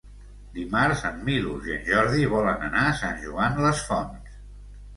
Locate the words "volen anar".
2.33-2.89